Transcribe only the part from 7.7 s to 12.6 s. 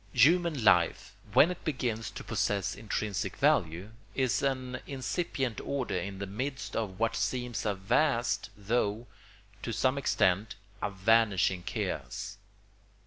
vast though, to some extent, a vanishing chaos.